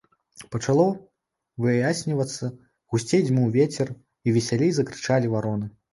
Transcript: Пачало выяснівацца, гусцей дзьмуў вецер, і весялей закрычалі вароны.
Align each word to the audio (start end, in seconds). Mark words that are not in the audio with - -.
Пачало 0.53 0.85
выяснівацца, 1.65 2.49
гусцей 2.95 3.21
дзьмуў 3.27 3.47
вецер, 3.59 3.87
і 4.27 4.35
весялей 4.39 4.71
закрычалі 4.79 5.27
вароны. 5.37 5.65